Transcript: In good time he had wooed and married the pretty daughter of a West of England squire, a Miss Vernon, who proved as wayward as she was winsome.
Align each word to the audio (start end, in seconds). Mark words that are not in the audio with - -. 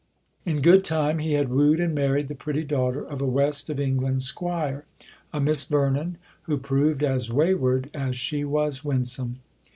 In 0.45 0.63
good 0.63 0.83
time 0.83 1.19
he 1.19 1.33
had 1.33 1.49
wooed 1.49 1.79
and 1.79 1.93
married 1.93 2.27
the 2.27 2.33
pretty 2.33 2.63
daughter 2.63 3.05
of 3.05 3.21
a 3.21 3.27
West 3.27 3.69
of 3.69 3.79
England 3.79 4.23
squire, 4.23 4.85
a 5.31 5.39
Miss 5.39 5.63
Vernon, 5.65 6.17
who 6.45 6.57
proved 6.57 7.03
as 7.03 7.31
wayward 7.31 7.91
as 7.93 8.15
she 8.15 8.43
was 8.43 8.83
winsome. 8.83 9.41